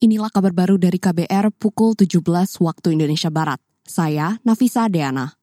Inilah 0.00 0.32
kabar 0.32 0.56
baru 0.56 0.80
dari 0.80 0.96
KBR 0.96 1.52
pukul 1.60 1.92
17 1.92 2.24
waktu 2.64 2.96
Indonesia 2.96 3.28
Barat. 3.28 3.60
Saya 3.84 4.40
Nafisa 4.48 4.88
Deana. 4.88 5.36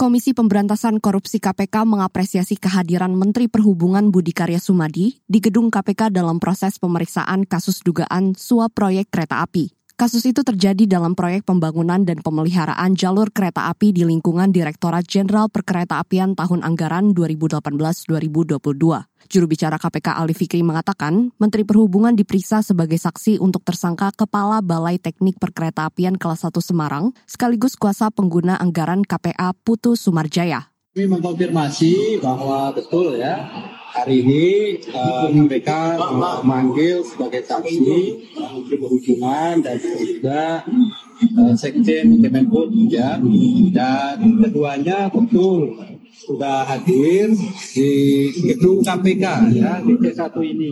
Komisi 0.00 0.32
Pemberantasan 0.32 0.96
Korupsi 0.96 1.36
KPK 1.36 1.84
mengapresiasi 1.84 2.56
kehadiran 2.56 3.12
Menteri 3.12 3.52
Perhubungan 3.52 4.08
Budi 4.08 4.32
Karya 4.32 4.56
Sumadi 4.56 5.20
di 5.28 5.44
gedung 5.44 5.68
KPK 5.68 6.08
dalam 6.08 6.40
proses 6.40 6.80
pemeriksaan 6.80 7.44
kasus 7.44 7.84
dugaan 7.84 8.32
suap 8.32 8.72
proyek 8.72 9.12
kereta 9.12 9.44
api. 9.44 9.77
Kasus 9.98 10.22
itu 10.30 10.46
terjadi 10.46 10.86
dalam 10.86 11.18
proyek 11.18 11.42
pembangunan 11.42 11.98
dan 12.06 12.22
pemeliharaan 12.22 12.94
jalur 12.94 13.34
kereta 13.34 13.66
api 13.66 13.90
di 13.90 14.06
lingkungan 14.06 14.54
Direktorat 14.54 15.02
Jenderal 15.02 15.50
Perkeretaapian 15.50 16.38
tahun 16.38 16.62
anggaran 16.62 17.10
2018-2022. 17.18 18.62
Juru 19.26 19.46
bicara 19.50 19.74
KPK 19.74 20.14
Ali 20.14 20.38
Fikri 20.38 20.62
mengatakan, 20.62 21.34
Menteri 21.42 21.66
Perhubungan 21.66 22.14
diperiksa 22.14 22.62
sebagai 22.62 22.94
saksi 22.94 23.42
untuk 23.42 23.66
tersangka 23.66 24.14
Kepala 24.14 24.62
Balai 24.62 25.02
Teknik 25.02 25.42
Perkeretaapian 25.42 26.14
kelas 26.14 26.46
1 26.46 26.54
Semarang, 26.62 27.10
sekaligus 27.26 27.74
kuasa 27.74 28.14
pengguna 28.14 28.54
anggaran 28.54 29.02
KPA 29.02 29.50
Putu 29.66 29.98
Sumarjaya. 29.98 30.70
Kami 30.94 31.10
mengkonfirmasi 31.10 32.22
bahwa 32.22 32.70
betul 32.70 33.18
ya 33.18 33.66
hari 33.88 34.20
ini 34.20 34.46
uh, 34.92 35.26
eh, 35.26 35.48
KPK 35.48 35.70
memanggil 36.44 37.00
sebagai 37.00 37.42
saksi 37.44 37.76
Menteri 38.36 38.76
Perhubungan 38.76 39.54
dan 39.64 39.76
juga 39.80 40.42
uh, 41.40 41.54
Sekjen 41.56 42.20
Kemenhub 42.20 42.68
ya 42.92 43.16
dan 43.72 44.18
keduanya 44.44 45.08
betul 45.08 45.72
sudah 46.12 46.68
hadir 46.68 47.32
di 47.72 47.92
gedung 48.44 48.84
KPK 48.84 49.24
ya 49.56 49.80
di 49.80 49.94
C1 49.96 50.34
ini. 50.44 50.70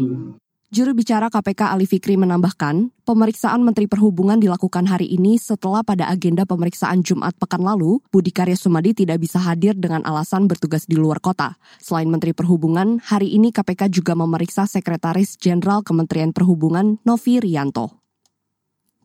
Juru 0.67 0.99
bicara 0.99 1.31
KPK 1.31 1.79
Ali 1.79 1.87
Fikri 1.87 2.19
menambahkan, 2.19 2.91
pemeriksaan 3.07 3.63
Menteri 3.63 3.87
Perhubungan 3.87 4.43
dilakukan 4.43 4.91
hari 4.91 5.07
ini 5.07 5.39
setelah 5.39 5.87
pada 5.87 6.11
agenda 6.11 6.43
pemeriksaan 6.43 7.07
Jumat 7.07 7.39
pekan 7.39 7.63
lalu, 7.63 8.03
Budi 8.11 8.35
Karya 8.35 8.59
Sumadi 8.59 8.91
tidak 8.91 9.23
bisa 9.23 9.39
hadir 9.39 9.79
dengan 9.79 10.03
alasan 10.03 10.51
bertugas 10.51 10.83
di 10.91 10.99
luar 10.99 11.23
kota. 11.23 11.55
Selain 11.79 12.11
Menteri 12.11 12.35
Perhubungan, 12.35 12.99
hari 12.99 13.39
ini 13.39 13.55
KPK 13.55 13.95
juga 13.95 14.19
memeriksa 14.19 14.67
Sekretaris 14.67 15.39
Jenderal 15.39 15.87
Kementerian 15.87 16.35
Perhubungan 16.35 16.99
Novi 17.07 17.39
Rianto. 17.39 18.03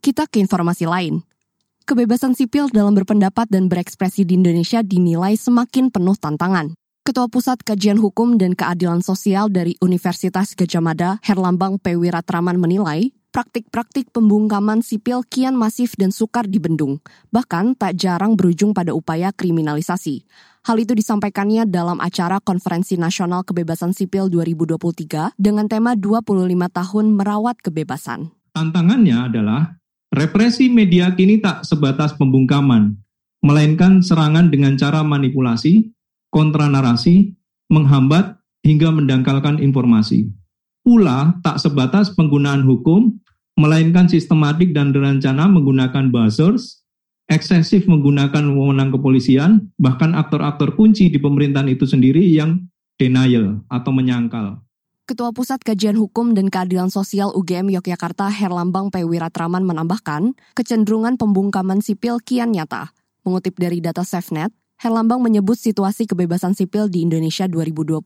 Kita 0.02 0.25
ke 0.25 0.41
informasi 0.41 0.89
lain. 0.89 1.22
Kebebasan 1.85 2.33
sipil 2.33 2.73
dalam 2.73 2.97
berpendapat 2.97 3.45
dan 3.53 3.69
berekspresi 3.69 4.25
di 4.25 4.33
Indonesia 4.33 4.81
dinilai 4.81 5.38
semakin 5.38 5.94
penuh 5.94 6.17
tantangan. 6.17 6.73
Ketua 7.11 7.27
Pusat 7.27 7.67
Kajian 7.67 7.99
Hukum 7.99 8.39
dan 8.39 8.55
Keadilan 8.55 9.03
Sosial 9.03 9.51
dari 9.51 9.75
Universitas 9.83 10.55
Gajah 10.55 10.79
Mada, 10.79 11.19
Herlambang 11.19 11.75
P. 11.75 11.99
Wiratraman 11.99 12.55
menilai, 12.55 13.11
praktik-praktik 13.35 14.15
pembungkaman 14.15 14.79
sipil 14.79 15.19
kian 15.27 15.59
masif 15.59 15.99
dan 15.99 16.15
sukar 16.15 16.47
dibendung, 16.47 17.03
bahkan 17.27 17.75
tak 17.75 17.99
jarang 17.99 18.39
berujung 18.39 18.71
pada 18.71 18.95
upaya 18.95 19.35
kriminalisasi. 19.35 20.23
Hal 20.63 20.79
itu 20.79 20.95
disampaikannya 20.95 21.67
dalam 21.67 21.99
acara 21.99 22.39
Konferensi 22.39 22.95
Nasional 22.95 23.43
Kebebasan 23.43 23.91
Sipil 23.91 24.31
2023 24.31 25.35
dengan 25.35 25.67
tema 25.67 25.99
25 25.99 26.31
tahun 26.71 27.05
merawat 27.11 27.59
kebebasan. 27.59 28.31
Tantangannya 28.55 29.27
adalah 29.27 29.75
represi 30.15 30.71
media 30.71 31.11
kini 31.11 31.43
tak 31.43 31.67
sebatas 31.67 32.15
pembungkaman, 32.15 32.95
melainkan 33.43 33.99
serangan 33.99 34.47
dengan 34.47 34.79
cara 34.79 35.03
manipulasi, 35.03 35.91
kontranarasi, 36.31 37.35
menghambat, 37.69 38.39
hingga 38.65 38.89
mendangkalkan 38.89 39.59
informasi. 39.59 40.31
Pula 40.81 41.38
tak 41.45 41.61
sebatas 41.61 42.09
penggunaan 42.17 42.65
hukum, 42.65 43.21
melainkan 43.59 44.09
sistematik 44.09 44.73
dan 44.73 44.89
berencana 44.89 45.45
menggunakan 45.45 46.09
buzzers, 46.09 46.81
eksesif 47.29 47.85
menggunakan 47.85 48.41
wewenang 48.57 48.89
kepolisian, 48.89 49.69
bahkan 49.77 50.17
aktor-aktor 50.17 50.73
kunci 50.73 51.13
di 51.13 51.21
pemerintahan 51.21 51.69
itu 51.69 51.85
sendiri 51.85 52.25
yang 52.33 52.66
denial 52.97 53.61
atau 53.69 53.91
menyangkal. 53.94 54.61
Ketua 55.09 55.35
Pusat 55.35 55.67
Kajian 55.67 55.97
Hukum 56.00 56.31
dan 56.31 56.47
Keadilan 56.47 56.88
Sosial 56.88 57.35
UGM 57.35 57.73
Yogyakarta 57.73 58.31
Herlambang 58.31 58.94
P. 58.94 59.03
Wiratraman 59.03 59.66
menambahkan, 59.66 60.38
kecenderungan 60.56 61.19
pembungkaman 61.19 61.83
sipil 61.83 62.22
kian 62.23 62.56
nyata. 62.56 62.95
Mengutip 63.27 63.59
dari 63.59 63.83
data 63.83 64.07
SafeNet, 64.07 64.56
Herlambang 64.81 65.22
menyebut 65.22 65.62
situasi 65.62 66.09
kebebasan 66.09 66.58
sipil 66.58 66.90
di 66.90 67.06
Indonesia 67.06 67.46
2022 67.46 68.02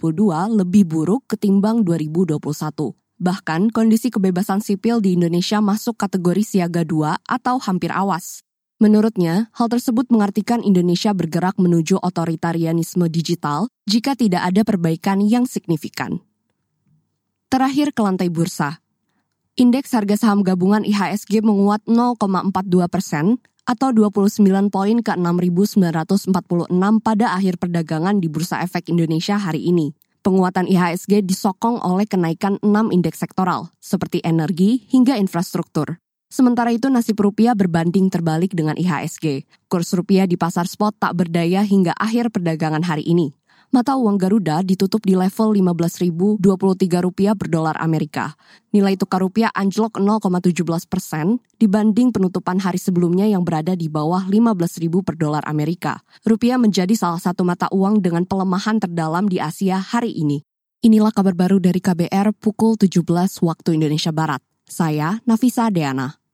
lebih 0.60 0.84
buruk 0.84 1.24
ketimbang 1.24 1.88
2021. 1.88 2.36
Bahkan, 3.16 3.72
kondisi 3.72 4.12
kebebasan 4.12 4.60
sipil 4.60 5.00
di 5.00 5.16
Indonesia 5.16 5.64
masuk 5.64 5.96
kategori 5.96 6.44
siaga 6.44 6.84
2 6.84 7.32
atau 7.32 7.64
hampir 7.64 7.96
awas. 7.96 8.44
Menurutnya, 8.84 9.48
hal 9.56 9.72
tersebut 9.72 10.12
mengartikan 10.12 10.60
Indonesia 10.60 11.16
bergerak 11.16 11.56
menuju 11.56 11.96
otoritarianisme 12.04 13.08
digital 13.08 13.72
jika 13.88 14.20
tidak 14.20 14.44
ada 14.44 14.68
perbaikan 14.68 15.24
yang 15.24 15.48
signifikan. 15.48 16.20
Terakhir 17.48 17.96
ke 17.96 18.04
lantai 18.04 18.28
bursa. 18.28 18.84
Indeks 19.56 19.96
harga 19.96 20.20
saham 20.20 20.44
gabungan 20.44 20.84
IHSG 20.84 21.40
menguat 21.40 21.88
0,42 21.88 22.20
persen 22.92 23.40
atau 23.66 23.90
29 23.90 24.46
poin 24.70 24.98
ke 25.02 25.12
6.946 25.14 26.32
pada 27.02 27.26
akhir 27.34 27.58
perdagangan 27.58 28.22
di 28.22 28.30
Bursa 28.30 28.62
Efek 28.62 28.94
Indonesia 28.94 29.36
hari 29.36 29.66
ini. 29.66 29.92
Penguatan 30.26 30.66
IHSG 30.66 31.22
disokong 31.22 31.82
oleh 31.86 32.10
kenaikan 32.10 32.58
6 32.62 32.90
indeks 32.90 33.22
sektoral, 33.22 33.70
seperti 33.78 34.22
energi 34.26 34.86
hingga 34.90 35.18
infrastruktur. 35.22 36.02
Sementara 36.30 36.74
itu 36.74 36.90
nasib 36.90 37.22
rupiah 37.22 37.54
berbanding 37.54 38.10
terbalik 38.10 38.58
dengan 38.58 38.74
IHSG. 38.74 39.46
Kurs 39.70 39.94
rupiah 39.94 40.26
di 40.26 40.34
pasar 40.34 40.66
spot 40.66 40.98
tak 40.98 41.14
berdaya 41.14 41.62
hingga 41.62 41.94
akhir 41.94 42.34
perdagangan 42.34 42.82
hari 42.82 43.06
ini 43.06 43.38
mata 43.76 44.00
uang 44.00 44.16
Garuda 44.16 44.64
ditutup 44.64 45.04
di 45.04 45.20
level 45.20 45.52
15.023 45.52 46.40
rupiah 47.04 47.36
per 47.36 47.52
dolar 47.52 47.76
Amerika. 47.84 48.32
Nilai 48.72 48.96
tukar 48.96 49.20
rupiah 49.20 49.52
anjlok 49.52 50.00
0,17 50.00 50.64
persen 50.88 51.44
dibanding 51.60 52.16
penutupan 52.16 52.64
hari 52.64 52.80
sebelumnya 52.80 53.28
yang 53.28 53.44
berada 53.44 53.76
di 53.76 53.92
bawah 53.92 54.24
15.000 54.32 54.88
per 55.04 55.20
dolar 55.20 55.44
Amerika. 55.44 56.00
Rupiah 56.24 56.56
menjadi 56.56 56.96
salah 56.96 57.20
satu 57.20 57.44
mata 57.44 57.68
uang 57.76 58.00
dengan 58.00 58.24
pelemahan 58.24 58.80
terdalam 58.80 59.28
di 59.28 59.44
Asia 59.44 59.84
hari 59.84 60.16
ini. 60.16 60.40
Inilah 60.80 61.12
kabar 61.12 61.36
baru 61.36 61.60
dari 61.60 61.84
KBR 61.84 62.32
pukul 62.32 62.80
17 62.80 63.04
waktu 63.44 63.76
Indonesia 63.76 64.16
Barat. 64.16 64.40
Saya 64.64 65.20
Nafisa 65.28 65.68
Deana. 65.68 66.25